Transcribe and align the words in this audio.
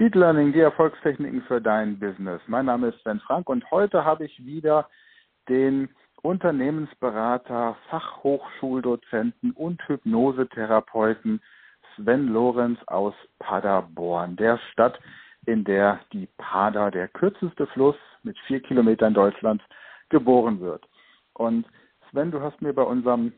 Speed 0.00 0.14
Learning, 0.14 0.52
die 0.52 0.60
Erfolgstechniken 0.60 1.42
für 1.42 1.60
dein 1.60 1.98
Business. 1.98 2.40
Mein 2.46 2.66
Name 2.66 2.90
ist 2.90 3.02
Sven 3.02 3.18
Frank 3.18 3.48
und 3.48 3.68
heute 3.72 4.04
habe 4.04 4.26
ich 4.26 4.46
wieder 4.46 4.88
den 5.48 5.88
Unternehmensberater, 6.22 7.76
Fachhochschuldozenten 7.90 9.50
und 9.50 9.82
Hypnosetherapeuten 9.88 11.42
Sven 11.96 12.28
Lorenz 12.28 12.78
aus 12.86 13.12
Paderborn, 13.40 14.36
der 14.36 14.60
Stadt, 14.70 15.00
in 15.46 15.64
der 15.64 15.98
die 16.12 16.28
Pader, 16.38 16.92
der 16.92 17.08
kürzeste 17.08 17.66
Fluss 17.66 17.96
mit 18.22 18.38
vier 18.46 18.60
Kilometern 18.60 19.14
Deutschlands, 19.14 19.64
geboren 20.10 20.60
wird. 20.60 20.86
Und 21.32 21.66
Sven, 22.12 22.30
du 22.30 22.40
hast 22.40 22.62
mir 22.62 22.72
bei 22.72 22.84
unserem 22.84 23.32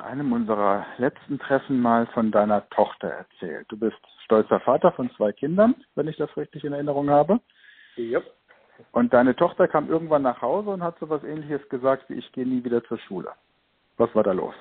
einem 0.00 0.32
unserer 0.32 0.86
letzten 0.98 1.38
Treffen 1.38 1.80
mal 1.80 2.06
von 2.08 2.30
deiner 2.30 2.68
Tochter 2.70 3.08
erzählt. 3.08 3.66
Du 3.68 3.78
bist 3.78 3.98
stolzer 4.24 4.60
Vater 4.60 4.92
von 4.92 5.10
zwei 5.16 5.32
Kindern, 5.32 5.74
wenn 5.94 6.08
ich 6.08 6.16
das 6.16 6.36
richtig 6.36 6.64
in 6.64 6.72
Erinnerung 6.72 7.10
habe. 7.10 7.40
Ja. 7.96 8.20
Und 8.92 9.12
deine 9.12 9.34
Tochter 9.34 9.66
kam 9.68 9.90
irgendwann 9.90 10.22
nach 10.22 10.40
Hause 10.40 10.70
und 10.70 10.82
hat 10.82 10.98
so 11.00 11.08
was 11.08 11.24
ähnliches 11.24 11.68
gesagt 11.68 12.08
wie 12.08 12.14
ich 12.14 12.30
gehe 12.32 12.46
nie 12.46 12.62
wieder 12.64 12.84
zur 12.84 12.98
Schule. 12.98 13.30
Was 13.96 14.14
war 14.14 14.22
da 14.22 14.32
los? 14.32 14.54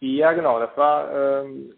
Ja, 0.00 0.32
genau. 0.32 0.58
Das 0.58 0.76
war, 0.76 1.10
ähm, 1.10 1.72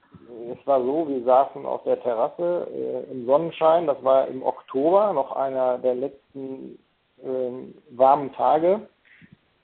es 0.53 0.67
war 0.67 0.81
so, 0.83 1.09
wir 1.09 1.23
saßen 1.23 1.65
auf 1.65 1.85
der 1.85 2.01
Terrasse 2.03 2.67
äh, 2.73 3.13
im 3.13 3.25
Sonnenschein. 3.27 3.87
Das 3.87 4.03
war 4.03 4.27
im 4.27 4.43
Oktober, 4.43 5.13
noch 5.13 5.37
einer 5.37 5.79
der 5.79 5.95
letzten 5.95 6.79
ähm, 7.23 7.75
warmen 7.91 8.33
Tage. 8.33 8.89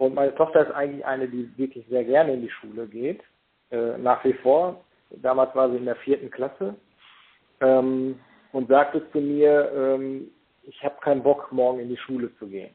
Und 0.02 0.14
meine 0.16 0.34
Tochter 0.34 0.66
ist 0.66 0.72
eigentlich 0.72 1.06
eine, 1.06 1.28
die 1.28 1.48
wirklich 1.56 1.86
sehr 1.86 2.02
gerne 2.02 2.32
in 2.32 2.42
die 2.42 2.50
Schule 2.50 2.88
geht, 2.88 3.20
äh, 3.70 3.96
nach 3.98 4.24
wie 4.24 4.32
vor. 4.32 4.80
Damals 5.10 5.54
war 5.54 5.70
sie 5.70 5.76
in 5.76 5.84
der 5.84 5.94
vierten 5.94 6.28
Klasse 6.28 6.74
ähm, 7.60 8.18
und 8.50 8.66
sagte 8.66 9.08
zu 9.12 9.20
mir, 9.20 9.70
ähm, 9.72 10.28
ich 10.64 10.82
habe 10.82 10.96
keinen 11.02 11.22
Bock, 11.22 11.52
morgen 11.52 11.78
in 11.78 11.88
die 11.88 11.96
Schule 11.96 12.36
zu 12.40 12.48
gehen. 12.48 12.74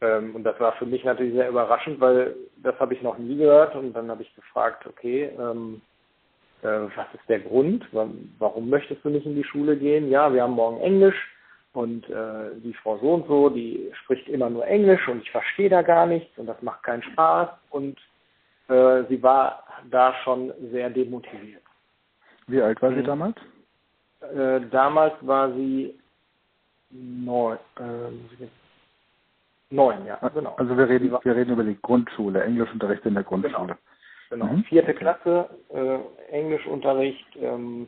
Ähm, 0.00 0.34
und 0.34 0.44
das 0.44 0.58
war 0.58 0.72
für 0.78 0.86
mich 0.86 1.04
natürlich 1.04 1.34
sehr 1.34 1.50
überraschend, 1.50 2.00
weil 2.00 2.34
das 2.62 2.78
habe 2.80 2.94
ich 2.94 3.02
noch 3.02 3.18
nie 3.18 3.36
gehört. 3.36 3.74
Und 3.74 3.92
dann 3.92 4.10
habe 4.10 4.22
ich 4.22 4.34
gefragt, 4.34 4.86
okay, 4.86 5.30
ähm, 5.38 5.82
äh, 6.62 6.88
was 6.96 7.12
ist 7.12 7.28
der 7.28 7.40
Grund? 7.40 7.86
Warum 7.92 8.70
möchtest 8.70 9.04
du 9.04 9.10
nicht 9.10 9.26
in 9.26 9.36
die 9.36 9.44
Schule 9.44 9.76
gehen? 9.76 10.08
Ja, 10.08 10.32
wir 10.32 10.42
haben 10.42 10.54
morgen 10.54 10.80
Englisch 10.80 11.37
und 11.78 12.08
äh, 12.10 12.50
die 12.56 12.74
Frau 12.74 12.98
so 12.98 13.14
und 13.14 13.28
so, 13.28 13.50
die 13.50 13.88
spricht 14.02 14.28
immer 14.28 14.50
nur 14.50 14.66
Englisch 14.66 15.06
und 15.06 15.22
ich 15.22 15.30
verstehe 15.30 15.68
da 15.70 15.82
gar 15.82 16.06
nichts 16.06 16.36
und 16.36 16.46
das 16.46 16.60
macht 16.60 16.82
keinen 16.82 17.04
Spaß 17.04 17.50
und 17.70 17.96
äh, 18.66 19.04
sie 19.08 19.22
war 19.22 19.62
da 19.88 20.12
schon 20.24 20.52
sehr 20.72 20.90
demotiviert. 20.90 21.62
Wie 22.48 22.60
alt 22.60 22.82
war 22.82 22.90
sie 22.90 22.96
mhm. 22.96 23.04
damals? 23.04 23.36
Äh, 24.22 24.60
damals 24.72 25.14
war 25.20 25.52
sie 25.52 25.96
neun, 26.90 27.58
äh, 27.76 28.46
neun, 29.70 30.04
ja, 30.04 30.16
genau. 30.34 30.56
Also 30.56 30.76
wir 30.76 30.88
reden, 30.88 31.16
wir 31.22 31.36
reden 31.36 31.52
über 31.52 31.62
die 31.62 31.78
Grundschule, 31.80 32.42
Englischunterricht 32.42 33.06
in 33.06 33.14
der 33.14 33.22
Grundschule. 33.22 33.76
Genau, 34.30 34.46
genau. 34.46 34.52
Mhm. 34.52 34.64
vierte 34.64 34.94
Klasse, 34.94 35.48
äh, 35.68 35.98
Englischunterricht 36.32 37.36
ähm, 37.36 37.86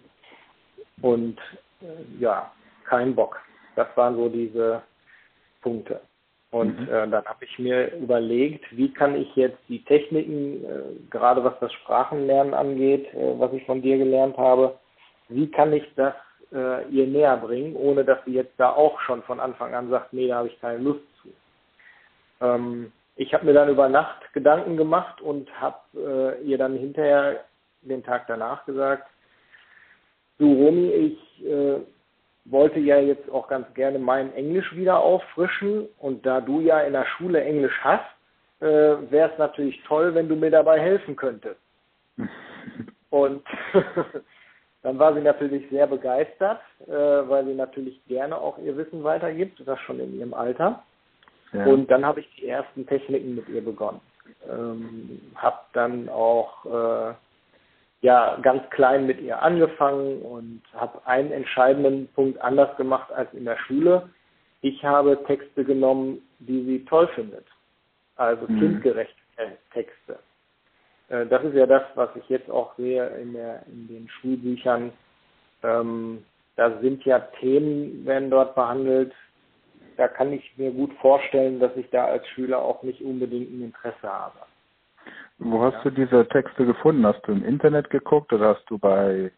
und 1.02 1.41
äh, 1.83 2.20
ja, 2.20 2.52
kein 2.84 3.16
Bock. 3.16 3.41
Das 3.76 3.88
waren 3.96 4.16
so 4.16 4.28
diese 4.28 4.82
Punkte. 5.62 6.00
Und 6.50 6.80
mhm. 6.80 6.88
äh, 6.88 7.08
dann 7.08 7.24
habe 7.24 7.44
ich 7.44 7.58
mir 7.58 7.94
überlegt, 7.94 8.64
wie 8.77 8.92
kann 8.92 9.14
ich 9.14 9.34
jetzt 9.36 9.58
die 9.68 9.84
Techniken, 9.84 10.64
äh, 10.64 11.08
gerade 11.08 11.44
was 11.44 11.54
das 11.60 11.72
Sprachenlernen 11.72 12.54
angeht, 12.54 13.06
äh, 13.14 13.38
was 13.38 13.52
ich 13.52 13.64
von 13.66 13.82
dir 13.82 13.98
gelernt 13.98 14.36
habe, 14.36 14.77
wie 15.28 15.48
kann 15.48 15.72
ich 15.72 15.84
das 15.94 16.14
äh, 16.52 16.88
ihr 16.88 17.06
näher 17.06 17.36
bringen, 17.36 17.77
ohne 17.77 18.04
dass 18.04 18.18
sie 18.24 18.32
jetzt 18.32 18.54
da 18.58 18.70
auch 18.70 19.00
schon 19.02 19.22
von 19.22 19.38
Anfang 19.38 19.74
an 19.74 19.90
sagt, 19.90 20.12
nee, 20.12 20.27
da 20.27 20.38
habe 20.38 20.48
ich 20.48 20.60
keine 20.60 20.78
Lust 20.78 21.05
zu. 21.22 21.28
Ähm, 22.40 22.92
ich 23.14 23.32
habe 23.32 23.46
mir 23.46 23.52
dann 23.52 23.68
über 23.68 23.88
Nacht 23.88 24.33
Gedanken 24.33 24.77
gemacht 24.77 25.20
und 25.20 25.48
habe 25.61 25.77
äh, 26.40 26.42
ihr 26.42 26.58
dann 26.58 26.77
hinterher 26.77 27.45
den 27.83 28.02
Tag 28.02 28.27
danach 28.27 28.64
gesagt, 28.66 29.08
du 30.39 30.52
Romy, 30.52 30.90
ich 30.90 31.46
äh, 31.46 31.80
wollte 32.45 32.80
ja 32.80 32.98
jetzt 32.98 33.30
auch 33.30 33.48
ganz 33.48 33.73
gerne 33.74 33.98
mein 33.98 34.33
Englisch 34.34 34.74
wieder 34.74 34.98
auffrischen 35.01 35.89
und 35.98 36.24
da 36.24 36.40
du 36.40 36.61
ja 36.61 36.80
in 36.80 36.92
der 36.92 37.06
Schule 37.06 37.42
Englisch 37.42 37.78
hast, 37.83 38.05
äh, 38.61 38.67
wäre 39.11 39.30
es 39.33 39.39
natürlich 39.39 39.83
toll, 39.84 40.14
wenn 40.14 40.28
du 40.28 40.36
mir 40.36 40.51
dabei 40.51 40.80
helfen 40.80 41.17
könntest. 41.17 41.61
und 43.11 43.45
dann 44.83 44.98
war 44.98 45.14
sie 45.14 45.20
natürlich 45.20 45.68
sehr 45.70 45.86
begeistert, 45.86 46.61
äh, 46.86 46.92
weil 46.92 47.45
sie 47.46 47.55
natürlich 47.55 48.05
gerne 48.06 48.36
auch 48.36 48.58
ihr 48.58 48.77
Wissen 48.77 49.05
weitergibt, 49.05 49.62
das 49.64 49.78
schon 49.80 50.01
in 50.01 50.18
ihrem 50.18 50.34
Alter. 50.34 50.83
Ja. 51.52 51.64
Und 51.67 51.90
dann 51.90 52.05
habe 52.05 52.20
ich 52.20 52.28
die 52.36 52.48
ersten 52.48 52.86
Techniken 52.86 53.34
mit 53.34 53.48
ihr 53.48 53.64
begonnen. 53.64 54.01
Ähm, 54.48 55.20
habe 55.34 55.58
dann 55.72 56.08
auch 56.08 56.64
äh, 56.64 57.14
ja 58.02 58.38
ganz 58.42 58.68
klein 58.70 59.06
mit 59.06 59.20
ihr 59.20 59.42
angefangen 59.42 60.22
und 60.22 60.62
habe 60.74 61.06
einen 61.06 61.33
entscheidenden 61.33 62.08
Punkt 62.14 62.40
anders 62.40 62.74
gemacht 62.77 63.12
als 63.12 63.33
in 63.34 63.44
der 63.44 63.58
Schule. 63.58 64.08
Ich 64.62 64.84
habe 64.84 65.22
Texte 65.27 65.64
genommen, 65.64 66.22
die 66.39 66.64
sie 66.64 66.84
toll 66.84 67.08
findet. 67.14 67.46
Also 68.16 68.46
mhm. 68.48 68.58
kindgerechte 68.58 69.14
Texte. 69.72 70.18
Äh, 71.08 71.27
das 71.27 71.44
ist 71.44 71.55
ja 71.55 71.66
das, 71.66 71.83
was 71.94 72.10
ich 72.16 72.28
jetzt 72.28 72.50
auch 72.50 72.74
sehe 72.77 73.06
in, 73.18 73.33
der, 73.33 73.62
in 73.66 73.89
den 73.89 74.08
Schulbüchern. 74.08 74.92
Ähm, 75.62 76.24
da 76.56 76.78
sind 76.80 77.05
ja 77.05 77.18
Themen, 77.40 78.05
werden 78.06 78.30
dort 78.30 78.55
behandelt. 78.55 79.12
Da 79.96 80.08
kann 80.08 80.33
ich 80.33 80.56
mir 80.56 80.70
gut 80.70 80.92
vorstellen, 81.00 81.60
dass 81.60 81.77
ich 81.77 81.89
da 81.90 82.06
als 82.06 82.27
Schüler 82.28 82.60
auch 82.60 82.83
nicht 82.83 83.02
unbedingt 83.02 83.50
ein 83.50 83.64
Interesse 83.64 84.08
habe. 84.08 84.39
Wo 85.40 85.62
hast 85.62 85.84
ja. 85.84 85.84
du 85.84 85.90
diese 85.90 86.28
Texte 86.28 86.67
gefunden? 86.67 87.06
Hast 87.06 87.23
du 87.27 87.33
im 87.33 87.45
Internet 87.45 87.89
geguckt 87.89 88.33
oder 88.33 88.55
hast 88.55 88.64
du 88.68 88.78
bei 88.78 89.33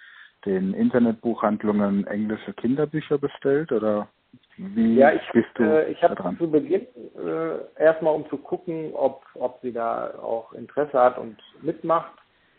den 0.45 0.75
Internetbuchhandlungen 0.75 2.07
englische 2.09 2.53
Kinderbücher 2.55 3.19
bestellt 3.19 3.71
oder 3.71 4.09
wie 4.57 4.97
ja, 4.97 5.13
ich 5.13 5.23
bist 5.33 5.49
du 5.55 5.63
äh, 5.63 5.93
ich 5.93 6.03
habe 6.03 6.37
zu 6.37 6.51
Beginn 6.51 6.87
äh, 7.17 7.83
erstmal 7.83 8.15
um 8.15 8.29
zu 8.29 8.37
gucken, 8.37 8.91
ob 8.95 9.25
ob 9.35 9.61
sie 9.63 9.73
da 9.73 10.15
auch 10.21 10.53
Interesse 10.53 10.99
hat 10.99 11.19
und 11.19 11.37
mitmacht, 11.63 12.13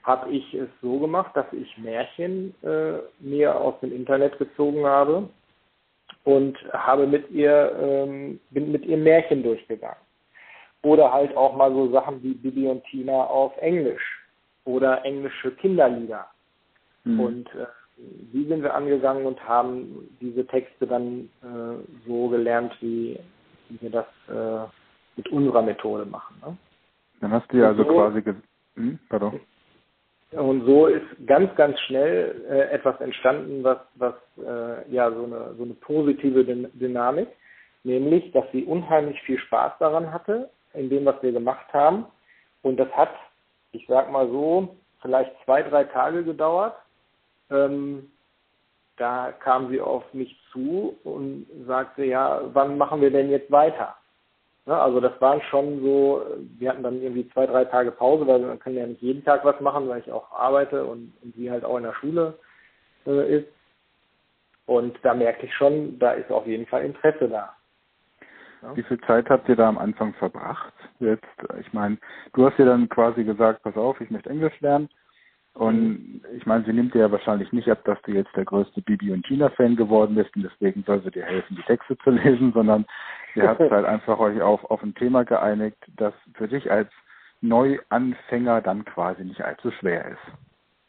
habe 0.04 0.30
ich 0.32 0.54
es 0.54 0.70
so 0.82 1.00
gemacht, 1.00 1.36
dass 1.36 1.46
ich 1.52 1.78
Märchen 1.78 2.56
äh, 2.64 3.00
mir 3.20 3.60
aus 3.60 3.80
dem 3.82 3.94
Internet 3.94 4.38
gezogen 4.38 4.86
habe 4.86 5.30
und 6.24 6.58
habe 6.72 7.06
mit 7.08 7.30
ihr 7.32 7.76
ähm, 7.82 8.40
bin 8.52 8.72
mit 8.72 8.86
ihr 8.86 8.98
Märchen 8.98 9.44
durchgegangen. 9.44 10.03
Oder 10.84 11.12
halt 11.12 11.36
auch 11.36 11.56
mal 11.56 11.72
so 11.72 11.92
Sachen 11.92 12.22
wie 12.22 12.34
Bibi 12.34 12.68
und 12.68 12.84
Tina 12.86 13.24
auf 13.26 13.56
Englisch 13.58 14.22
oder 14.66 15.04
englische 15.06 15.52
Kinderlieder. 15.52 16.28
Mhm. 17.06 17.20
Und 17.20 17.48
äh, 17.56 17.66
die 17.98 18.46
sind 18.46 18.64
wir 18.64 18.74
angegangen 18.74 19.26
und 19.26 19.48
haben 19.48 20.10
diese 20.20 20.46
Texte 20.48 20.88
dann 20.88 21.30
äh, 21.42 22.08
so 22.08 22.28
gelernt, 22.30 22.76
wie, 22.82 23.20
wie 23.70 23.82
wir 23.82 23.90
das 23.90 24.06
äh, 24.30 24.68
mit 25.16 25.30
unserer 25.30 25.62
Methode 25.62 26.06
machen. 26.06 26.36
Ne? 26.46 26.58
Dann 27.22 27.32
hast 27.32 27.52
du 27.52 27.58
ja 27.58 27.68
also 27.68 27.84
so, 27.84 27.94
quasi. 27.94 28.24
Hm, 28.76 29.00
pardon. 29.10 29.40
Und 30.32 30.66
so 30.66 30.88
ist 30.88 31.06
ganz, 31.28 31.54
ganz 31.56 31.80
schnell 31.82 32.44
äh, 32.50 32.74
etwas 32.74 33.00
entstanden, 33.00 33.64
was, 33.64 33.78
was 33.96 34.16
äh, 34.38 34.92
ja 34.92 35.12
so 35.12 35.26
eine, 35.26 35.54
so 35.58 35.64
eine 35.64 35.74
positive 35.76 36.44
Dynamik, 36.74 37.28
nämlich, 37.84 38.32
dass 38.32 38.46
sie 38.52 38.64
unheimlich 38.64 39.22
viel 39.22 39.38
Spaß 39.38 39.74
daran 39.80 40.12
hatte, 40.12 40.50
in 40.74 40.90
dem, 40.90 41.06
was 41.06 41.22
wir 41.22 41.32
gemacht 41.32 41.72
haben. 41.74 42.06
Und 42.62 42.78
das 42.78 42.90
hat, 42.92 43.14
ich 43.72 43.86
sag 43.88 44.12
mal 44.12 44.28
so, 44.28 44.76
vielleicht 45.02 45.32
zwei, 45.46 45.62
drei 45.64 45.84
Tage 45.84 46.24
gedauert. 46.24 46.76
Ähm, 47.52 48.10
da 48.98 49.32
kam 49.32 49.70
sie 49.70 49.82
auf 49.82 50.04
mich 50.14 50.38
zu 50.52 50.96
und 51.04 51.48
sagte, 51.66 52.06
ja, 52.06 52.42
wann 52.54 52.78
machen 52.78 53.02
wir 53.02 53.12
denn 53.12 53.30
jetzt 53.30 53.52
weiter? 53.52 53.96
Ja, 54.66 54.82
also 54.82 55.02
das 55.02 55.20
waren 55.20 55.42
schon 55.50 55.82
so, 55.82 56.26
wir 56.58 56.70
hatten 56.70 56.84
dann 56.84 57.02
irgendwie 57.02 57.28
zwei, 57.30 57.46
drei 57.46 57.66
Tage 57.66 57.92
Pause, 57.92 58.26
weil 58.28 58.40
man 58.40 58.60
kann 58.60 58.76
ja 58.76 58.88
nicht 58.88 59.02
jeden 59.02 59.24
Tag 59.26 59.44
was 59.44 59.60
machen, 59.60 59.90
weil 59.90 60.00
ich 60.00 60.12
auch 60.12 60.32
arbeite 60.32 60.86
und, 60.86 61.12
und 61.22 61.36
sie 61.36 61.52
halt 61.52 61.66
auch 61.66 61.78
in 61.78 61.84
der 61.84 61.94
Schule 61.96 62.38
äh, 63.06 63.40
ist. 63.40 63.48
Und 64.66 64.98
da 65.04 65.14
merke 65.14 65.46
ich 65.46 65.54
schon, 65.54 66.00
da 66.00 66.12
ist 66.14 66.32
auf 66.32 66.48
jeden 66.48 66.66
Fall 66.66 66.86
Interesse 66.86 67.28
da. 67.28 67.54
Ja. 68.64 68.78
Wie 68.78 68.84
viel 68.84 69.00
Zeit 69.02 69.30
habt 69.30 69.50
ihr 69.50 69.56
da 69.56 69.68
am 69.68 69.78
Anfang 69.78 70.14
verbracht? 70.14 70.74
Jetzt, 71.00 71.28
ich 71.60 71.74
meine, 71.74 71.98
du 72.34 72.46
hast 72.46 72.58
dir 72.58 72.66
dann 72.66 72.88
quasi 72.88 73.24
gesagt, 73.24 73.62
pass 73.64 73.76
auf, 73.76 74.00
ich 74.00 74.10
möchte 74.10 74.30
Englisch 74.30 74.60
lernen. 74.62 74.90
Und 75.54 75.82
mhm. 75.82 76.22
ich 76.36 76.46
meine, 76.46 76.64
sie 76.64 76.74
nimmt 76.74 76.94
dir 76.94 77.00
ja 77.00 77.12
wahrscheinlich 77.12 77.52
nicht 77.52 77.70
ab, 77.70 77.84
dass 77.84 78.02
du 78.04 78.12
jetzt 78.12 78.36
der 78.36 78.46
größte 78.46 78.82
Bibi 78.82 79.12
und 79.12 79.26
Tina-Fan 79.26 79.76
geworden 79.76 80.16
bist 80.16 80.36
und 80.36 80.44
deswegen 80.44 80.84
soll 80.84 81.04
sie 81.04 81.12
dir 81.12 81.26
helfen, 81.26 81.58
die 81.58 81.64
Texte 81.64 81.98
zu 82.00 82.10
lesen, 82.10 82.52
sondern 82.56 82.86
ihr 83.36 83.48
habt 83.48 83.60
halt 83.72 83.86
einfach 83.86 84.18
euch 84.18 84.42
auf, 84.42 84.64
auf 84.72 84.82
ein 84.82 84.96
Thema 84.96 85.26
geeinigt, 85.26 85.78
das 85.98 86.14
für 86.36 86.48
dich 86.48 86.72
als 86.72 86.90
Neuanfänger 87.42 88.62
dann 88.62 88.86
quasi 88.86 89.26
nicht 89.26 89.44
allzu 89.44 89.70
schwer 89.72 90.08
ist. 90.08 90.38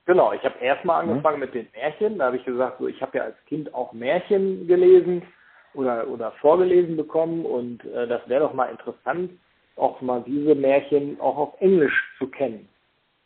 Genau, 0.07 0.33
ich 0.33 0.45
habe 0.45 0.59
erstmal 0.61 1.03
angefangen 1.03 1.39
mhm. 1.39 1.45
mit 1.45 1.55
den 1.55 1.67
Märchen. 1.75 2.19
Da 2.19 2.27
habe 2.27 2.37
ich 2.37 2.45
gesagt, 2.45 2.79
so 2.79 2.87
ich 2.87 3.03
habe 3.03 3.19
ja 3.19 3.25
als 3.25 3.45
Kind 3.47 3.75
auch 3.75 3.93
Märchen 3.93 4.67
gelesen 4.67 5.23
oder 5.75 6.09
oder 6.09 6.33
vorgelesen 6.33 6.97
bekommen 6.97 7.45
und 7.45 7.85
äh, 7.85 8.07
das 8.07 8.27
wäre 8.29 8.41
doch 8.41 8.55
mal 8.55 8.71
interessant, 8.71 9.31
auch 9.77 10.01
mal 10.01 10.23
diese 10.27 10.55
Märchen 10.55 11.21
auch 11.21 11.37
auf 11.37 11.61
Englisch 11.61 12.15
zu 12.19 12.29
kennen. 12.29 12.69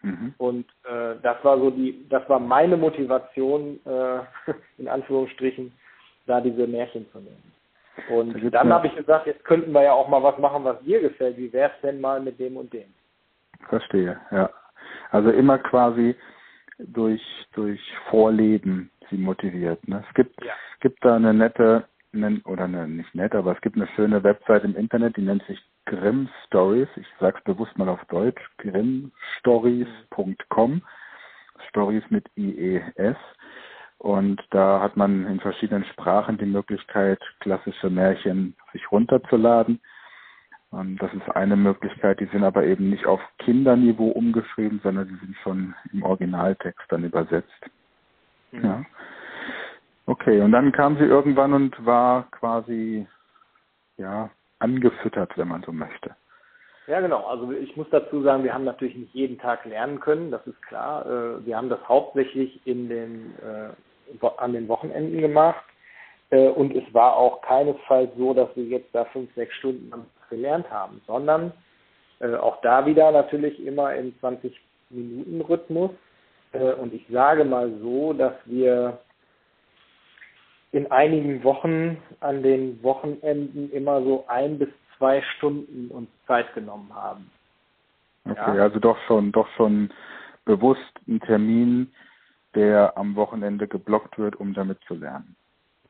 Mhm. 0.02 0.34
Und 0.38 0.66
äh, 0.84 1.16
das 1.22 1.42
war 1.42 1.58
so 1.58 1.70
die, 1.70 2.06
das 2.08 2.28
war 2.28 2.38
meine 2.38 2.76
Motivation, 2.76 3.80
äh, 3.84 4.20
in 4.78 4.88
Anführungsstrichen, 4.88 5.72
da 6.26 6.40
diese 6.40 6.66
Märchen 6.66 7.06
zu 7.12 7.18
nehmen. 7.18 7.52
Und 8.10 8.54
dann 8.54 8.72
habe 8.72 8.86
ich 8.86 8.94
gesagt, 8.94 9.26
jetzt 9.26 9.44
könnten 9.44 9.72
wir 9.72 9.82
ja 9.82 9.92
auch 9.92 10.08
mal 10.08 10.22
was 10.22 10.38
machen, 10.38 10.62
was 10.62 10.80
dir 10.82 11.00
gefällt. 11.00 11.36
Wie 11.36 11.52
wäre 11.52 11.72
es 11.74 11.80
denn 11.82 12.00
mal 12.00 12.20
mit 12.20 12.38
dem 12.38 12.56
und 12.56 12.72
dem? 12.72 12.94
Verstehe, 13.68 14.20
ja. 14.30 14.50
Also 15.10 15.30
immer 15.30 15.58
quasi 15.58 16.14
durch 16.78 17.22
durch 17.54 17.80
Vorleben 18.08 18.90
sie 19.10 19.16
motiviert. 19.16 19.86
Ne? 19.88 20.04
Es 20.08 20.14
gibt 20.14 20.44
ja. 20.44 20.52
gibt 20.80 21.04
da 21.04 21.16
eine 21.16 21.34
nette 21.34 21.84
oder 22.44 22.64
eine, 22.64 22.88
nicht 22.88 23.14
nett, 23.14 23.34
aber 23.34 23.52
es 23.52 23.60
gibt 23.60 23.76
eine 23.76 23.86
schöne 23.96 24.22
Website 24.22 24.64
im 24.64 24.76
Internet, 24.76 25.16
die 25.16 25.22
nennt 25.22 25.42
sich 25.44 25.58
Grimm 25.86 26.28
Stories. 26.46 26.88
Ich 26.96 27.06
sag's 27.18 27.42
bewusst 27.44 27.78
mal 27.78 27.88
auf 27.88 28.04
Deutsch, 28.06 28.42
grimmstories.com. 28.58 30.82
Stories 31.68 32.04
mit 32.10 32.26
IES. 32.36 33.16
Und 33.98 34.40
da 34.50 34.80
hat 34.80 34.96
man 34.96 35.26
in 35.26 35.40
verschiedenen 35.40 35.84
Sprachen 35.84 36.38
die 36.38 36.46
Möglichkeit, 36.46 37.20
klassische 37.40 37.90
Märchen 37.90 38.54
sich 38.72 38.92
runterzuladen. 38.92 39.80
Und 40.70 40.98
das 40.98 41.12
ist 41.14 41.28
eine 41.30 41.56
Möglichkeit, 41.56 42.20
die 42.20 42.26
sind 42.26 42.44
aber 42.44 42.64
eben 42.64 42.90
nicht 42.90 43.06
auf 43.06 43.20
Kinderniveau 43.38 44.08
umgeschrieben, 44.08 44.80
sondern 44.82 45.08
die 45.08 45.16
sind 45.16 45.34
schon 45.42 45.74
im 45.92 46.02
Originaltext 46.02 46.84
dann 46.90 47.04
übersetzt. 47.04 47.70
Mhm. 48.52 48.64
Ja. 48.64 48.84
Okay, 50.08 50.40
und 50.40 50.52
dann 50.52 50.72
kam 50.72 50.96
sie 50.96 51.04
irgendwann 51.04 51.52
und 51.52 51.84
war 51.84 52.30
quasi 52.30 53.06
ja 53.98 54.30
angefüttert, 54.58 55.36
wenn 55.36 55.48
man 55.48 55.62
so 55.62 55.70
möchte. 55.70 56.16
Ja, 56.86 57.02
genau. 57.02 57.26
Also 57.26 57.52
ich 57.52 57.76
muss 57.76 57.88
dazu 57.90 58.22
sagen, 58.22 58.42
wir 58.42 58.54
haben 58.54 58.64
natürlich 58.64 58.96
nicht 58.96 59.12
jeden 59.12 59.38
Tag 59.38 59.66
lernen 59.66 60.00
können, 60.00 60.30
das 60.30 60.46
ist 60.46 60.62
klar. 60.62 61.04
Äh, 61.04 61.44
wir 61.44 61.54
haben 61.58 61.68
das 61.68 61.86
hauptsächlich 61.86 62.66
in 62.66 62.88
den, 62.88 63.34
äh, 63.42 64.26
an 64.38 64.54
den 64.54 64.66
Wochenenden 64.68 65.20
gemacht. 65.20 65.62
Äh, 66.30 66.48
und 66.48 66.74
es 66.74 66.94
war 66.94 67.14
auch 67.14 67.42
keinesfalls 67.42 68.10
so, 68.16 68.32
dass 68.32 68.48
wir 68.56 68.64
jetzt 68.64 68.94
da 68.94 69.04
fünf, 69.04 69.28
sechs 69.34 69.54
Stunden 69.56 69.92
gelernt 70.30 70.70
haben, 70.70 71.00
sondern 71.06 71.52
auch 72.40 72.60
da 72.62 72.84
wieder 72.84 73.12
natürlich 73.12 73.64
immer 73.64 73.94
im 73.94 74.12
20-Minuten-Rhythmus. 74.20 75.92
Und 76.52 76.92
ich 76.92 77.06
sage 77.10 77.44
mal 77.44 77.70
so, 77.80 78.12
dass 78.12 78.34
wir 78.44 78.98
in 80.72 80.90
einigen 80.90 81.42
Wochen 81.44 81.96
an 82.20 82.42
den 82.42 82.82
Wochenenden 82.82 83.70
immer 83.72 84.02
so 84.02 84.24
ein 84.28 84.58
bis 84.58 84.68
zwei 84.96 85.22
Stunden 85.36 85.88
uns 85.90 86.08
Zeit 86.26 86.52
genommen 86.54 86.90
haben. 86.94 87.30
Okay, 88.24 88.56
ja? 88.56 88.64
also 88.64 88.78
doch 88.78 88.98
schon, 89.06 89.32
doch 89.32 89.48
schon 89.56 89.90
bewusst 90.44 90.92
ein 91.06 91.20
Termin, 91.20 91.92
der 92.54 92.96
am 92.96 93.14
Wochenende 93.16 93.68
geblockt 93.68 94.18
wird, 94.18 94.36
um 94.36 94.54
damit 94.54 94.78
zu 94.86 94.94
lernen. 94.94 95.36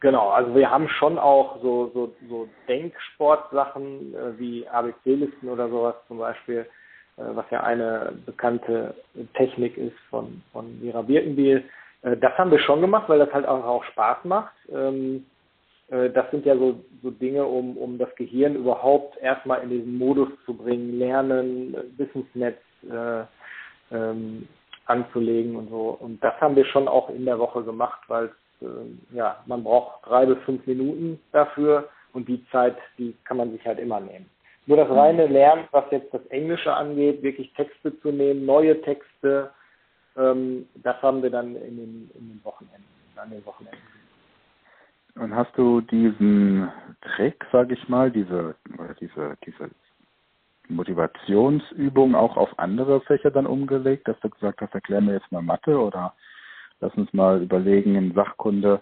Genau, 0.00 0.28
also 0.28 0.54
wir 0.54 0.70
haben 0.70 0.88
schon 0.88 1.18
auch 1.18 1.60
so, 1.60 1.90
so, 1.92 2.14
so 2.28 2.48
Denksportsachen 2.68 4.14
äh, 4.14 4.38
wie 4.38 4.68
ABC-Listen 4.68 5.48
oder 5.48 5.68
sowas 5.68 5.96
zum 6.06 6.18
Beispiel, 6.18 6.66
äh, 7.16 7.22
was 7.34 7.46
ja 7.50 7.64
eine 7.64 8.12
bekannte 8.24 8.94
Technik 9.34 9.76
ist 9.76 9.98
von, 10.08 10.40
von 10.52 10.80
Mira 10.80 11.02
Birkenbiel. 11.02 11.64
Äh, 12.02 12.16
das 12.16 12.36
haben 12.38 12.50
wir 12.50 12.60
schon 12.60 12.80
gemacht, 12.80 13.08
weil 13.08 13.18
das 13.18 13.32
halt 13.32 13.46
auch, 13.46 13.64
auch 13.64 13.84
Spaß 13.84 14.24
macht. 14.24 14.54
Ähm, 14.72 15.26
äh, 15.90 16.10
das 16.10 16.30
sind 16.30 16.46
ja 16.46 16.56
so, 16.56 16.80
so 17.02 17.10
Dinge, 17.10 17.44
um, 17.44 17.76
um 17.76 17.98
das 17.98 18.14
Gehirn 18.16 18.54
überhaupt 18.54 19.16
erstmal 19.20 19.62
in 19.62 19.70
diesen 19.70 19.98
Modus 19.98 20.28
zu 20.44 20.54
bringen, 20.54 20.98
lernen, 20.98 21.76
Wissensnetz 21.96 22.58
äh, 22.90 23.24
ähm, 23.94 24.48
anzulegen 24.86 25.56
und 25.56 25.70
so. 25.70 25.96
Und 26.00 26.22
das 26.22 26.34
haben 26.40 26.56
wir 26.56 26.64
schon 26.66 26.88
auch 26.88 27.10
in 27.10 27.24
der 27.24 27.38
Woche 27.38 27.62
gemacht, 27.62 28.00
weil 28.08 28.30
äh, 28.62 29.16
ja, 29.16 29.42
man 29.46 29.64
braucht 29.64 30.06
drei 30.06 30.26
bis 30.26 30.38
fünf 30.44 30.66
Minuten 30.66 31.20
dafür 31.32 31.88
und 32.12 32.28
die 32.28 32.44
Zeit, 32.50 32.76
die 32.98 33.14
kann 33.24 33.36
man 33.36 33.52
sich 33.52 33.64
halt 33.66 33.78
immer 33.78 34.00
nehmen. 34.00 34.26
Nur 34.66 34.76
das 34.76 34.90
reine 34.90 35.26
Lernen, 35.26 35.64
was 35.70 35.84
jetzt 35.90 36.12
das 36.12 36.24
Englische 36.26 36.72
angeht, 36.72 37.22
wirklich 37.22 37.52
Texte 37.54 37.98
zu 38.00 38.10
nehmen, 38.10 38.44
neue 38.44 38.80
Texte, 38.82 39.50
das 40.18 41.02
haben 41.02 41.22
wir 41.22 41.30
dann 41.30 41.54
in 41.54 41.76
den, 41.76 42.10
in 42.14 42.28
den 42.28 42.40
Wochenenden, 42.42 42.84
an 43.16 43.30
den 43.30 43.44
Wochenenden 43.46 43.78
und 45.18 45.34
hast 45.34 45.56
du 45.56 45.80
diesen 45.80 46.70
Trick, 47.00 47.44
sage 47.50 47.74
ich 47.74 47.88
mal, 47.88 48.10
diese 48.10 48.54
oder 48.78 48.94
diese 48.94 49.36
diese 49.44 49.70
Motivationsübung 50.68 52.14
auch 52.14 52.36
auf 52.36 52.58
andere 52.58 53.00
Fächer 53.02 53.30
dann 53.30 53.46
umgelegt, 53.46 54.06
dass 54.06 54.18
du 54.20 54.28
gesagt 54.28 54.60
hast, 54.60 54.74
erklär 54.74 55.00
mir 55.00 55.14
jetzt 55.14 55.32
mal 55.32 55.42
Mathe 55.42 55.78
oder 55.78 56.14
lass 56.80 56.94
uns 56.94 57.12
mal 57.12 57.42
überlegen 57.42 57.94
in 57.94 58.14
Sachkunde, 58.14 58.80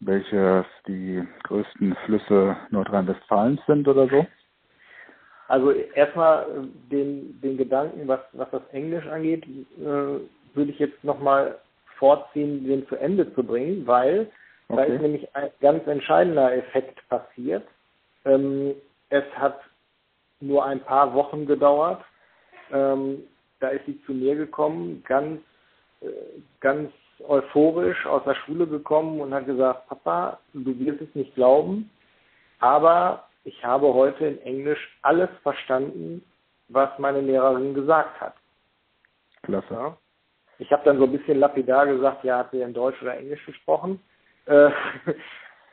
welches 0.00 0.64
die 0.88 1.22
größten 1.44 1.94
Flüsse 2.06 2.56
Nordrhein-Westfalens 2.70 3.60
sind 3.66 3.86
oder 3.86 4.08
so? 4.08 4.26
Also 5.48 5.70
erstmal 5.72 6.46
den, 6.90 7.38
den 7.40 7.58
Gedanken, 7.58 8.08
was, 8.08 8.20
was 8.32 8.50
das 8.50 8.66
Englisch 8.72 9.06
angeht, 9.06 9.44
äh, 9.78 10.18
würde 10.54 10.70
ich 10.70 10.78
jetzt 10.78 11.02
nochmal 11.04 11.58
vorziehen, 11.96 12.66
den 12.66 12.86
zu 12.88 12.96
Ende 12.96 13.32
zu 13.34 13.44
bringen, 13.44 13.86
weil 13.86 14.30
Okay. 14.72 14.88
Da 14.88 14.94
ist 14.94 15.02
nämlich 15.02 15.36
ein 15.36 15.50
ganz 15.60 15.86
entscheidender 15.86 16.54
Effekt 16.56 17.06
passiert. 17.08 17.66
Ähm, 18.24 18.74
es 19.10 19.24
hat 19.34 19.60
nur 20.40 20.64
ein 20.64 20.80
paar 20.80 21.12
Wochen 21.12 21.44
gedauert. 21.44 22.02
Ähm, 22.72 23.24
da 23.60 23.68
ist 23.68 23.84
sie 23.84 24.02
zu 24.04 24.12
mir 24.12 24.34
gekommen, 24.34 25.04
ganz, 25.06 25.42
äh, 26.00 26.06
ganz 26.60 26.90
euphorisch 27.28 28.06
aus 28.06 28.24
der 28.24 28.34
Schule 28.34 28.66
gekommen 28.66 29.20
und 29.20 29.34
hat 29.34 29.44
gesagt, 29.44 29.88
Papa, 29.88 30.40
du 30.54 30.76
wirst 30.78 31.02
es 31.02 31.14
nicht 31.14 31.34
glauben, 31.34 31.90
aber 32.58 33.28
ich 33.44 33.62
habe 33.64 33.92
heute 33.92 34.26
in 34.26 34.42
Englisch 34.42 34.98
alles 35.02 35.28
verstanden, 35.42 36.24
was 36.68 36.98
meine 36.98 37.20
Lehrerin 37.20 37.74
gesagt 37.74 38.18
hat. 38.20 38.34
Klasse. 39.42 39.66
Ja. 39.70 39.96
Ich 40.62 40.70
habe 40.70 40.84
dann 40.84 40.98
so 40.98 41.04
ein 41.04 41.12
bisschen 41.12 41.40
lapidar 41.40 41.88
gesagt, 41.88 42.22
ja, 42.22 42.38
hat 42.38 42.52
sie 42.52 42.60
in 42.60 42.72
Deutsch 42.72 43.02
oder 43.02 43.18
Englisch 43.18 43.44
gesprochen? 43.44 44.00
Äh, 44.46 44.70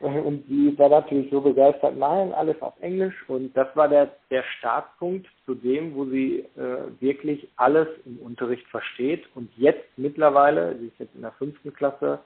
und 0.00 0.44
sie 0.48 0.76
war 0.76 0.88
natürlich 0.88 1.30
so 1.30 1.40
begeistert, 1.40 1.96
nein, 1.96 2.34
alles 2.34 2.60
auf 2.60 2.74
Englisch. 2.80 3.14
Und 3.28 3.56
das 3.56 3.68
war 3.76 3.88
der, 3.88 4.10
der 4.30 4.42
Startpunkt 4.58 5.28
zu 5.46 5.54
dem, 5.54 5.94
wo 5.94 6.06
sie 6.06 6.40
äh, 6.56 7.00
wirklich 7.00 7.48
alles 7.54 7.86
im 8.04 8.18
Unterricht 8.18 8.66
versteht. 8.66 9.24
Und 9.36 9.48
jetzt 9.56 9.86
mittlerweile, 9.96 10.76
sie 10.78 10.88
ist 10.88 10.98
jetzt 10.98 11.14
in 11.14 11.22
der 11.22 11.32
fünften 11.32 11.72
Klasse, 11.72 12.18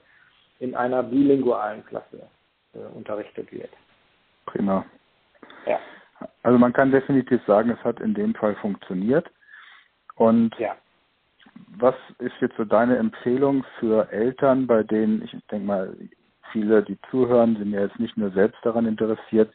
in 0.59 0.75
einer 0.75 1.03
bilingualen 1.03 1.85
Klasse 1.85 2.27
äh, 2.73 2.79
unterrichtet 2.97 3.51
wird. 3.51 3.69
Prima. 4.47 4.83
Ja. 5.67 5.79
Also 6.41 6.57
man 6.57 6.73
kann 6.73 6.91
definitiv 6.91 7.43
sagen, 7.45 7.69
es 7.69 7.83
hat 7.83 7.99
in 7.99 8.15
dem 8.15 8.33
Fall 8.33 8.55
funktioniert. 8.55 9.29
Und 10.15 10.55
ja 10.57 10.75
was 11.77 11.95
ist 12.19 12.35
jetzt 12.41 12.57
so 12.57 12.65
deine 12.65 12.97
Empfehlung 12.97 13.65
für 13.79 14.11
Eltern, 14.11 14.67
bei 14.67 14.83
denen, 14.83 15.23
ich 15.23 15.31
denke 15.51 15.65
mal, 15.65 15.95
viele, 16.51 16.83
die 16.83 16.97
zuhören, 17.09 17.57
sind 17.57 17.71
ja 17.71 17.81
jetzt 17.81 17.99
nicht 17.99 18.17
nur 18.17 18.31
selbst 18.31 18.59
daran 18.63 18.85
interessiert, 18.85 19.51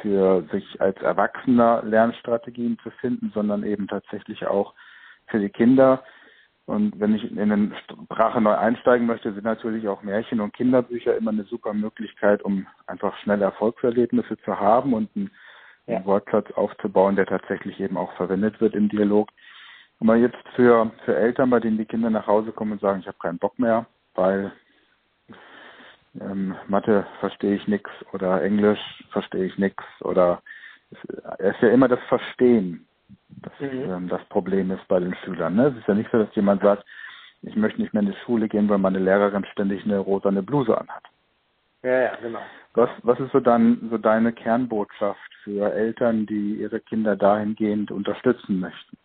für 0.00 0.42
sich 0.52 0.80
als 0.80 0.96
Erwachsener 1.02 1.82
Lernstrategien 1.84 2.78
zu 2.82 2.90
finden, 2.92 3.30
sondern 3.34 3.62
eben 3.62 3.88
tatsächlich 3.88 4.46
auch 4.46 4.74
für 5.26 5.38
die 5.38 5.50
Kinder. 5.50 6.02
Und 6.66 6.98
wenn 7.00 7.14
ich 7.14 7.30
in 7.30 7.38
eine 7.38 7.72
Sprache 8.04 8.40
neu 8.40 8.54
einsteigen 8.54 9.06
möchte, 9.06 9.32
sind 9.32 9.44
natürlich 9.44 9.88
auch 9.88 10.02
Märchen 10.02 10.40
und 10.40 10.54
Kinderbücher 10.54 11.16
immer 11.16 11.32
eine 11.32 11.44
super 11.44 11.74
Möglichkeit, 11.74 12.42
um 12.42 12.66
einfach 12.86 13.16
schnelle 13.18 13.44
Erfolgserlebnisse 13.44 14.38
zu 14.44 14.58
haben 14.58 14.94
und 14.94 15.10
einen, 15.16 15.30
ja. 15.86 16.04
Wortplatz 16.04 16.50
aufzubauen, 16.52 17.16
der 17.16 17.26
tatsächlich 17.26 17.80
eben 17.80 17.96
auch 17.96 18.12
verwendet 18.12 18.60
wird 18.60 18.74
im 18.74 18.88
Dialog. 18.88 19.28
Aber 20.00 20.16
jetzt 20.16 20.38
für, 20.54 20.90
für 21.04 21.16
Eltern, 21.16 21.50
bei 21.50 21.60
denen 21.60 21.78
die 21.78 21.84
Kinder 21.84 22.10
nach 22.10 22.26
Hause 22.26 22.52
kommen 22.52 22.72
und 22.72 22.80
sagen, 22.80 23.00
ich 23.00 23.06
habe 23.06 23.18
keinen 23.18 23.38
Bock 23.38 23.58
mehr, 23.58 23.86
weil 24.14 24.52
ähm, 26.20 26.54
Mathe 26.68 27.06
verstehe 27.20 27.54
ich 27.54 27.68
nix 27.68 27.90
oder 28.12 28.42
Englisch 28.42 28.80
verstehe 29.10 29.44
ich 29.44 29.58
nix 29.58 29.84
oder 30.00 30.42
es 31.38 31.54
ist 31.54 31.62
ja 31.62 31.68
immer 31.68 31.86
das 31.86 32.00
Verstehen, 32.08 32.86
das 33.28 33.52
mhm. 33.60 33.90
ähm, 33.90 34.08
das 34.08 34.24
Problem 34.24 34.70
ist 34.70 34.86
bei 34.88 34.98
den 34.98 35.14
Schülern. 35.16 35.54
Ne? 35.54 35.68
Es 35.68 35.76
ist 35.76 35.86
ja 35.86 35.94
nicht 35.94 36.10
so, 36.10 36.18
dass 36.18 36.34
jemand 36.34 36.62
sagt, 36.62 36.84
ich 37.42 37.56
möchte 37.56 37.80
nicht 37.80 37.94
mehr 37.94 38.02
in 38.02 38.10
die 38.10 38.18
Schule 38.24 38.48
gehen, 38.48 38.68
weil 38.68 38.78
meine 38.78 38.98
Lehrerin 38.98 39.46
ständig 39.52 39.84
eine 39.84 39.98
rosane 39.98 40.42
Bluse 40.42 40.76
anhat. 40.76 41.04
Ja, 41.82 42.02
ja, 42.02 42.16
genau. 42.16 42.40
Was, 42.74 42.90
was 43.02 43.18
ist 43.20 43.32
so 43.32 43.40
dann 43.40 43.88
so 43.90 43.98
deine 43.98 44.32
Kernbotschaft 44.32 45.34
für 45.42 45.72
Eltern, 45.72 46.26
die 46.26 46.56
ihre 46.56 46.80
Kinder 46.80 47.16
dahingehend 47.16 47.90
unterstützen 47.90 48.60
möchten? 48.60 48.96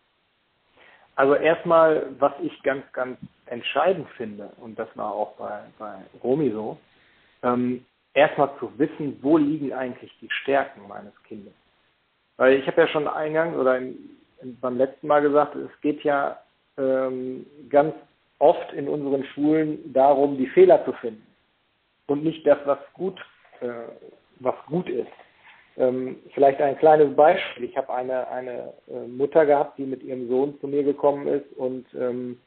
Also 1.16 1.34
erstmal, 1.34 2.06
was 2.18 2.32
ich 2.42 2.62
ganz, 2.62 2.84
ganz 2.92 3.18
entscheidend 3.46 4.08
finde, 4.10 4.50
und 4.58 4.78
das 4.78 4.88
war 4.96 5.12
auch 5.12 5.34
bei, 5.36 5.60
bei 5.78 5.94
Romy 6.22 6.50
so, 6.50 6.78
ähm, 7.42 7.84
erstmal 8.12 8.50
zu 8.58 8.70
wissen, 8.78 9.18
wo 9.22 9.38
liegen 9.38 9.72
eigentlich 9.72 10.12
die 10.20 10.30
Stärken 10.30 10.86
meines 10.88 11.14
Kindes. 11.24 11.54
Weil 12.36 12.58
ich 12.58 12.66
habe 12.66 12.82
ja 12.82 12.88
schon 12.88 13.08
eingangs 13.08 13.56
oder 13.56 13.78
in, 13.78 14.18
beim 14.60 14.76
letzten 14.76 15.06
Mal 15.06 15.22
gesagt, 15.22 15.56
es 15.56 15.70
geht 15.80 16.04
ja 16.04 16.38
ähm, 16.76 17.46
ganz 17.70 17.94
oft 18.38 18.72
in 18.74 18.86
unseren 18.86 19.24
Schulen 19.24 19.92
darum, 19.94 20.36
die 20.36 20.48
Fehler 20.48 20.84
zu 20.84 20.92
finden 20.94 21.26
und 22.06 22.24
nicht 22.24 22.46
das, 22.46 22.58
was 22.66 22.78
gut, 22.92 23.18
äh, 23.60 23.68
was 24.40 24.54
gut 24.66 24.88
ist. 24.88 25.08
Ähm, 25.78 26.16
vielleicht 26.32 26.60
ein 26.60 26.78
kleines 26.78 27.14
Beispiel. 27.14 27.64
Ich 27.64 27.76
habe 27.76 27.92
eine, 27.92 28.28
eine 28.28 28.72
äh, 28.88 29.06
Mutter 29.06 29.44
gehabt, 29.44 29.78
die 29.78 29.84
mit 29.84 30.02
ihrem 30.02 30.28
Sohn 30.28 30.58
zu 30.60 30.68
mir 30.68 30.82
gekommen 30.82 31.26
ist 31.26 31.52
und 31.56 31.86
ähm, 31.94 32.38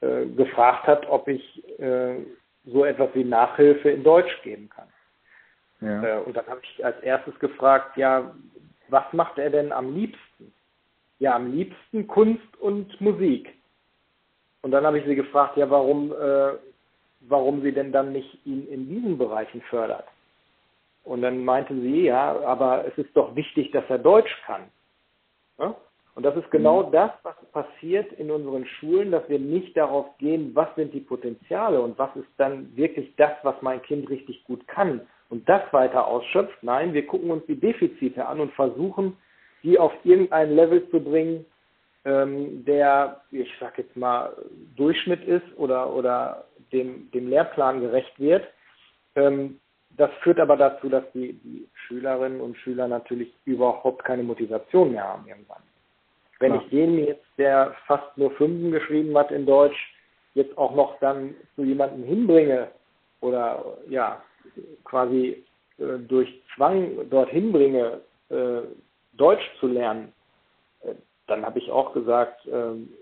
äh, 0.00 0.26
gefragt 0.26 0.86
hat, 0.86 1.08
ob 1.08 1.26
ich 1.26 1.62
äh, 1.80 2.16
so 2.64 2.84
etwas 2.84 3.08
wie 3.14 3.24
Nachhilfe 3.24 3.90
in 3.90 4.04
Deutsch 4.04 4.42
geben 4.42 4.68
kann. 4.68 4.88
Ja. 5.80 6.02
Äh, 6.02 6.20
und 6.22 6.36
dann 6.36 6.46
habe 6.46 6.60
ich 6.62 6.84
als 6.84 7.00
erstes 7.02 7.36
gefragt, 7.40 7.96
ja, 7.96 8.32
was 8.88 9.04
macht 9.12 9.38
er 9.38 9.50
denn 9.50 9.72
am 9.72 9.94
liebsten? 9.94 10.52
Ja, 11.18 11.34
am 11.34 11.52
liebsten 11.52 12.06
Kunst 12.06 12.56
und 12.60 13.00
Musik. 13.00 13.52
Und 14.62 14.70
dann 14.70 14.86
habe 14.86 14.98
ich 14.98 15.04
sie 15.06 15.16
gefragt, 15.16 15.56
ja, 15.56 15.68
warum, 15.68 16.12
äh, 16.12 16.52
warum 17.22 17.62
sie 17.62 17.72
denn 17.72 17.90
dann 17.90 18.12
nicht 18.12 18.38
ihn 18.46 18.68
in 18.68 18.88
diesen 18.88 19.18
Bereichen 19.18 19.60
fördert. 19.62 20.06
Und 21.04 21.22
dann 21.22 21.44
meinte 21.44 21.74
sie, 21.74 22.04
ja, 22.04 22.40
aber 22.42 22.84
es 22.86 22.96
ist 22.96 23.16
doch 23.16 23.34
wichtig, 23.34 23.72
dass 23.72 23.84
er 23.88 23.98
Deutsch 23.98 24.42
kann. 24.46 24.62
Ja? 25.58 25.74
Und 26.14 26.24
das 26.24 26.36
ist 26.36 26.50
genau 26.50 26.86
mhm. 26.86 26.92
das, 26.92 27.10
was 27.22 27.34
passiert 27.52 28.12
in 28.12 28.30
unseren 28.30 28.66
Schulen, 28.66 29.10
dass 29.10 29.28
wir 29.28 29.38
nicht 29.38 29.76
darauf 29.76 30.06
gehen, 30.18 30.54
was 30.54 30.68
sind 30.76 30.92
die 30.92 31.00
Potenziale 31.00 31.80
und 31.80 31.98
was 31.98 32.14
ist 32.16 32.28
dann 32.36 32.76
wirklich 32.76 33.14
das, 33.16 33.32
was 33.42 33.60
mein 33.62 33.82
Kind 33.82 34.10
richtig 34.10 34.44
gut 34.44 34.66
kann 34.68 35.00
und 35.30 35.48
das 35.48 35.62
weiter 35.72 36.06
ausschöpft. 36.06 36.62
Nein, 36.62 36.92
wir 36.92 37.06
gucken 37.06 37.30
uns 37.30 37.46
die 37.46 37.58
Defizite 37.58 38.26
an 38.26 38.40
und 38.40 38.52
versuchen, 38.52 39.16
die 39.62 39.78
auf 39.78 39.92
irgendein 40.04 40.54
Level 40.54 40.88
zu 40.90 41.00
bringen, 41.00 41.46
ähm, 42.04 42.64
der, 42.66 43.22
ich 43.30 43.50
sag 43.58 43.78
jetzt 43.78 43.96
mal, 43.96 44.36
Durchschnitt 44.76 45.24
ist 45.24 45.46
oder, 45.56 45.94
oder 45.94 46.44
dem, 46.72 47.10
dem 47.12 47.30
Lehrplan 47.30 47.80
gerecht 47.80 48.18
wird. 48.18 48.46
Ähm, 49.14 49.60
das 49.96 50.10
führt 50.22 50.40
aber 50.40 50.56
dazu, 50.56 50.88
dass 50.88 51.04
die, 51.12 51.34
die 51.34 51.68
Schülerinnen 51.86 52.40
und 52.40 52.56
Schüler 52.58 52.88
natürlich 52.88 53.32
überhaupt 53.44 54.04
keine 54.04 54.22
Motivation 54.22 54.92
mehr 54.92 55.04
haben 55.04 55.26
irgendwann. 55.26 55.62
Wenn 56.38 56.54
ja. 56.54 56.60
ich 56.62 56.70
den 56.70 56.98
jetzt, 56.98 57.26
der 57.38 57.74
fast 57.86 58.16
nur 58.16 58.30
Fünfen 58.32 58.72
geschrieben 58.72 59.16
hat 59.16 59.30
in 59.30 59.46
Deutsch, 59.46 59.94
jetzt 60.34 60.56
auch 60.56 60.74
noch 60.74 60.98
dann 61.00 61.34
zu 61.54 61.62
jemandem 61.62 62.04
hinbringe 62.04 62.68
oder 63.20 63.64
ja, 63.88 64.22
quasi 64.84 65.44
äh, 65.78 65.98
durch 66.08 66.28
Zwang 66.54 67.08
dorthin 67.10 67.52
bringe, 67.52 68.00
äh, 68.30 68.62
Deutsch 69.12 69.44
zu 69.60 69.66
lernen, 69.66 70.12
äh, 70.82 70.94
dann 71.26 71.44
habe 71.44 71.58
ich 71.58 71.70
auch 71.70 71.92
gesagt, 71.92 72.48
ähm, 72.50 72.92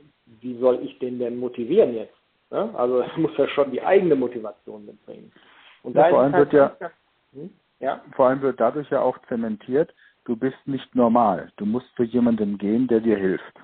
wie 0.41 0.59
soll 0.59 0.81
ich 0.85 0.99
den 0.99 1.19
denn 1.19 1.39
motivieren 1.39 1.95
jetzt? 1.95 2.15
Ne? 2.51 2.71
Also 2.75 3.01
es 3.01 3.09
muss 3.17 3.37
ja 3.37 3.49
schon 3.49 3.71
die 3.71 3.83
eigene 3.83 4.17
Motivation 4.17 4.85
mitbringen. 4.87 5.33
Und 5.83 5.97
ja, 5.97 6.09
vor 6.09 6.21
allem 6.21 6.33
halt 6.33 6.53
wird 6.53 6.81
ja, 6.81 6.91
hm? 7.33 7.51
ja, 7.81 8.03
vor 8.15 8.29
allem 8.29 8.43
wird 8.43 8.61
dadurch 8.61 8.91
ja 8.91 9.01
auch 9.01 9.19
zementiert, 9.29 9.95
du 10.25 10.37
bist 10.37 10.59
nicht 10.67 10.95
normal. 10.95 11.51
Du 11.57 11.67
musst 11.67 11.89
zu 11.97 12.03
jemandem 12.03 12.59
gehen, 12.59 12.87
der 12.89 13.01
dir 13.01 13.17
hilft. 13.17 13.55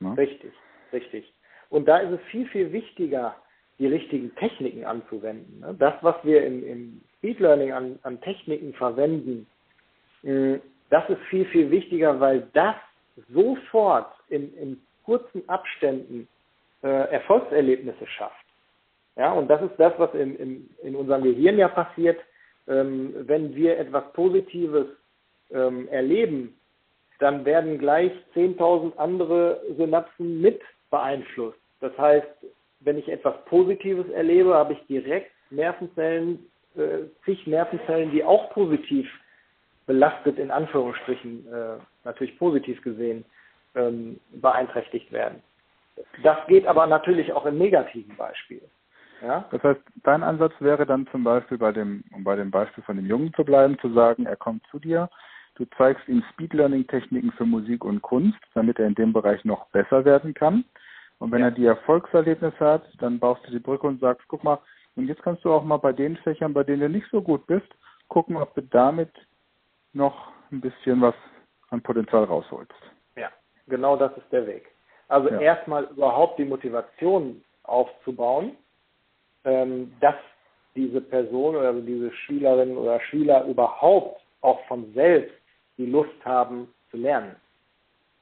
Ne? 0.00 0.16
Richtig, 0.16 0.52
richtig. 0.92 1.32
Und 1.68 1.86
da 1.86 1.98
ist 1.98 2.12
es 2.12 2.20
viel, 2.30 2.46
viel 2.48 2.72
wichtiger, 2.72 3.36
die 3.78 3.86
richtigen 3.86 4.34
Techniken 4.36 4.84
anzuwenden. 4.84 5.60
Ne? 5.60 5.74
Das, 5.78 5.94
was 6.02 6.16
wir 6.24 6.44
im, 6.44 6.66
im 6.66 7.00
Speed 7.18 7.40
Learning 7.40 7.72
an, 7.72 7.98
an 8.02 8.20
Techniken 8.20 8.74
verwenden, 8.74 9.46
hm, 10.22 10.60
das 10.90 11.08
ist 11.08 11.20
viel, 11.30 11.46
viel 11.46 11.70
wichtiger, 11.70 12.18
weil 12.18 12.48
das 12.52 12.74
sofort 13.32 14.12
in, 14.28 14.52
in 14.56 14.80
kurzen 15.04 15.48
Abständen 15.48 16.28
äh, 16.82 16.88
Erfolgserlebnisse 16.88 18.06
schafft. 18.06 18.39
Ja, 19.16 19.32
und 19.32 19.48
das 19.48 19.62
ist 19.62 19.76
das, 19.78 19.92
was 19.98 20.14
in, 20.14 20.36
in, 20.36 20.70
in 20.82 20.96
unserem 20.96 21.22
Gehirn 21.22 21.58
ja 21.58 21.68
passiert. 21.68 22.18
Ähm, 22.68 23.14
wenn 23.26 23.54
wir 23.54 23.78
etwas 23.78 24.12
Positives 24.12 24.86
ähm, 25.50 25.88
erleben, 25.88 26.56
dann 27.18 27.44
werden 27.44 27.78
gleich 27.78 28.12
10.000 28.34 28.96
andere 28.96 29.60
Synapsen 29.76 30.40
mit 30.40 30.60
beeinflusst. 30.90 31.58
Das 31.80 31.96
heißt, 31.98 32.26
wenn 32.80 32.98
ich 32.98 33.08
etwas 33.08 33.34
Positives 33.44 34.08
erlebe, 34.10 34.54
habe 34.54 34.72
ich 34.72 34.86
direkt 34.86 35.30
Nervenzellen, 35.50 36.46
äh, 36.76 37.04
zig 37.24 37.46
Nervenzellen, 37.46 38.10
die 38.10 38.24
auch 38.24 38.50
positiv 38.50 39.06
belastet, 39.86 40.38
in 40.38 40.50
Anführungsstrichen, 40.50 41.46
äh, 41.52 41.76
natürlich 42.04 42.38
positiv 42.38 42.80
gesehen, 42.82 43.24
ähm, 43.74 44.20
beeinträchtigt 44.30 45.10
werden. 45.12 45.42
Das 46.22 46.38
geht 46.46 46.66
aber 46.66 46.86
natürlich 46.86 47.32
auch 47.32 47.44
im 47.44 47.58
negativen 47.58 48.16
Beispiel. 48.16 48.62
Ja? 49.22 49.44
Das 49.50 49.62
heißt, 49.62 49.80
dein 50.02 50.22
Ansatz 50.22 50.52
wäre 50.60 50.86
dann 50.86 51.06
zum 51.08 51.24
Beispiel 51.24 51.58
bei 51.58 51.72
dem, 51.72 52.04
um 52.14 52.24
bei 52.24 52.36
dem 52.36 52.50
Beispiel 52.50 52.82
von 52.84 52.96
dem 52.96 53.06
Jungen 53.06 53.32
zu 53.34 53.44
bleiben, 53.44 53.78
zu 53.80 53.92
sagen, 53.92 54.26
er 54.26 54.36
kommt 54.36 54.66
zu 54.70 54.78
dir, 54.78 55.08
du 55.56 55.64
zeigst 55.76 56.08
ihm 56.08 56.22
Speed 56.32 56.54
Learning 56.54 56.86
Techniken 56.86 57.32
für 57.32 57.44
Musik 57.44 57.84
und 57.84 58.02
Kunst, 58.02 58.38
damit 58.54 58.78
er 58.78 58.86
in 58.86 58.94
dem 58.94 59.12
Bereich 59.12 59.44
noch 59.44 59.66
besser 59.70 60.04
werden 60.04 60.34
kann. 60.34 60.64
Und 61.18 61.32
wenn 61.32 61.40
ja. 61.40 61.46
er 61.46 61.52
die 61.52 61.66
Erfolgserlebnisse 61.66 62.58
hat, 62.58 62.82
dann 62.98 63.18
baust 63.18 63.46
du 63.46 63.50
die 63.50 63.58
Brücke 63.58 63.86
und 63.86 64.00
sagst, 64.00 64.26
guck 64.28 64.42
mal, 64.42 64.58
und 64.96 65.06
jetzt 65.06 65.22
kannst 65.22 65.44
du 65.44 65.52
auch 65.52 65.62
mal 65.62 65.76
bei 65.76 65.92
den 65.92 66.16
Fächern, 66.18 66.52
bei 66.52 66.64
denen 66.64 66.80
du 66.80 66.88
nicht 66.88 67.06
so 67.10 67.22
gut 67.22 67.46
bist, 67.46 67.68
gucken, 68.08 68.36
ob 68.36 68.54
du 68.54 68.62
damit 68.62 69.12
noch 69.92 70.32
ein 70.50 70.60
bisschen 70.60 71.00
was 71.00 71.14
an 71.68 71.82
Potenzial 71.82 72.24
rausholst. 72.24 72.72
Ja, 73.16 73.28
genau 73.68 73.96
das 73.96 74.16
ist 74.16 74.30
der 74.32 74.46
Weg. 74.46 74.68
Also 75.08 75.28
ja. 75.28 75.40
erstmal 75.40 75.84
überhaupt 75.84 76.38
die 76.38 76.44
Motivation 76.44 77.42
aufzubauen, 77.64 78.56
ähm, 79.44 79.92
dass 80.00 80.16
diese 80.74 81.00
Person 81.00 81.56
oder 81.56 81.72
diese 81.74 82.12
Schülerin 82.12 82.76
oder 82.76 83.00
Schüler 83.00 83.44
überhaupt 83.46 84.20
auch 84.40 84.64
von 84.66 84.92
selbst 84.94 85.34
die 85.76 85.86
Lust 85.86 86.24
haben 86.24 86.68
zu 86.90 86.96
lernen. 86.96 87.36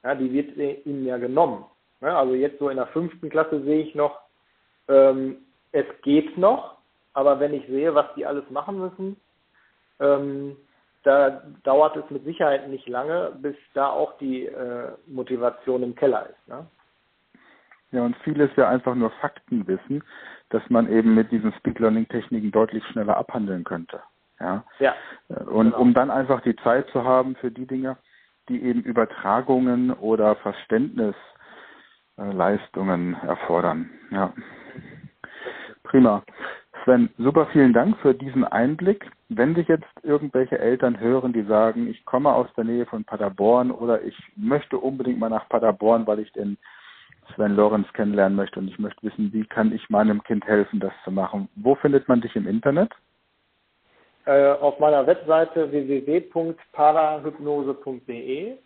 Ja, 0.03 0.15
die 0.15 0.31
wird 0.31 0.57
ihnen 0.85 1.05
ja 1.05 1.17
genommen. 1.17 1.65
Ja, 2.01 2.19
also 2.19 2.33
jetzt 2.33 2.59
so 2.59 2.69
in 2.69 2.77
der 2.77 2.87
fünften 2.87 3.29
Klasse 3.29 3.61
sehe 3.63 3.81
ich 3.81 3.95
noch, 3.95 4.19
ähm, 4.87 5.37
es 5.71 5.85
geht 6.03 6.37
noch, 6.37 6.77
aber 7.13 7.39
wenn 7.39 7.53
ich 7.53 7.67
sehe, 7.67 7.93
was 7.93 8.05
die 8.15 8.25
alles 8.25 8.49
machen 8.49 8.79
müssen, 8.79 9.17
ähm, 9.99 10.55
da 11.03 11.41
dauert 11.63 11.95
es 11.97 12.09
mit 12.09 12.23
Sicherheit 12.23 12.67
nicht 12.69 12.87
lange, 12.87 13.33
bis 13.41 13.55
da 13.73 13.89
auch 13.89 14.17
die 14.17 14.45
äh, 14.45 14.91
Motivation 15.07 15.83
im 15.83 15.95
Keller 15.95 16.29
ist. 16.29 16.47
Ne? 16.47 16.65
Ja, 17.91 18.05
und 18.05 18.15
vieles 18.17 18.51
ja 18.55 18.69
einfach 18.69 18.95
nur 18.95 19.09
Faktenwissen, 19.21 20.03
dass 20.49 20.69
man 20.69 20.91
eben 20.91 21.15
mit 21.15 21.31
diesen 21.31 21.53
Speed 21.53 21.79
Learning 21.79 22.07
Techniken 22.07 22.51
deutlich 22.51 22.85
schneller 22.87 23.17
abhandeln 23.17 23.63
könnte. 23.63 24.01
Ja. 24.39 24.63
ja 24.79 24.93
und 25.45 25.71
genau. 25.71 25.79
um 25.79 25.93
dann 25.93 26.11
einfach 26.11 26.41
die 26.41 26.55
Zeit 26.57 26.89
zu 26.89 27.03
haben 27.03 27.35
für 27.35 27.51
die 27.51 27.67
Dinge, 27.67 27.97
die 28.47 28.63
eben 28.63 28.81
Übertragungen 28.81 29.91
oder 29.91 30.35
Verständnisleistungen 30.37 33.15
erfordern. 33.15 33.89
Ja. 34.11 34.33
Prima. 35.83 36.23
Sven, 36.83 37.09
super 37.17 37.47
vielen 37.47 37.73
Dank 37.73 37.97
für 37.97 38.13
diesen 38.13 38.45
Einblick. 38.45 39.11
Wenn 39.27 39.53
sich 39.53 39.67
jetzt 39.67 39.83
irgendwelche 40.01 40.57
Eltern 40.57 40.97
hören, 40.99 41.33
die 41.33 41.43
sagen, 41.43 41.87
ich 41.87 42.05
komme 42.05 42.33
aus 42.33 42.47
der 42.55 42.63
Nähe 42.63 42.85
von 42.85 43.03
Paderborn 43.03 43.69
oder 43.69 44.01
ich 44.01 44.17
möchte 44.35 44.77
unbedingt 44.77 45.19
mal 45.19 45.29
nach 45.29 45.49
Paderborn, 45.49 46.07
weil 46.07 46.19
ich 46.19 46.31
den 46.31 46.57
Sven 47.35 47.55
Lorenz 47.55 47.87
kennenlernen 47.93 48.35
möchte 48.35 48.59
und 48.59 48.67
ich 48.67 48.77
möchte 48.79 49.03
wissen, 49.03 49.31
wie 49.33 49.45
kann 49.45 49.73
ich 49.73 49.89
meinem 49.89 50.23
Kind 50.23 50.45
helfen, 50.45 50.79
das 50.79 50.93
zu 51.03 51.11
machen. 51.11 51.49
Wo 51.55 51.75
findet 51.75 52.07
man 52.07 52.21
dich 52.21 52.35
im 52.35 52.47
Internet? 52.47 52.91
Äh, 54.25 54.51
auf 54.51 54.79
meiner 54.79 55.05
Webseite 55.07 55.71
www.parahypnose.de 55.71 58.57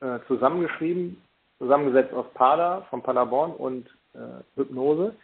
äh, 0.00 0.18
zusammengeschrieben, 0.26 1.22
zusammengesetzt 1.58 2.12
aus 2.12 2.26
Pada 2.34 2.82
von 2.90 3.02
Paderborn 3.02 3.52
und 3.52 3.86
äh, 4.14 4.42
Hypnose. 4.56 5.14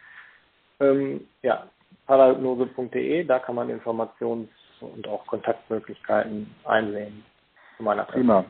Ähm, 0.79 1.27
ja, 1.41 1.67
parahypnose.de, 2.07 3.25
da 3.25 3.39
kann 3.39 3.55
man 3.55 3.69
Informations- 3.69 4.47
und 4.79 5.05
auch 5.07 5.27
Kontaktmöglichkeiten 5.27 6.53
einsehen. 6.65 7.23
Prima. 7.77 8.45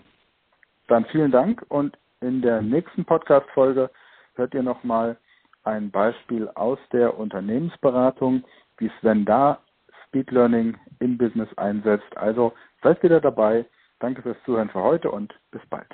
Dann 0.87 1.05
vielen 1.05 1.31
Dank 1.31 1.65
und 1.69 1.97
in 2.21 2.41
der 2.41 2.61
nächsten 2.61 3.05
Podcast-Folge 3.05 3.89
hört 4.35 4.53
ihr 4.53 4.63
nochmal 4.63 5.17
ein 5.63 5.91
Beispiel 5.91 6.49
aus 6.55 6.79
der 6.91 7.17
Unternehmensberatung, 7.17 8.43
wie 8.77 8.91
Sven 8.99 9.25
da 9.25 9.59
Speed 10.07 10.31
Learning 10.31 10.77
im 10.99 11.17
Business 11.17 11.49
einsetzt. 11.57 12.17
Also 12.17 12.53
seid 12.81 13.01
wieder 13.03 13.21
dabei. 13.21 13.65
Danke 13.99 14.21
fürs 14.21 14.37
Zuhören 14.45 14.69
für 14.69 14.81
heute 14.81 15.09
und 15.09 15.33
bis 15.51 15.61
bald. 15.69 15.87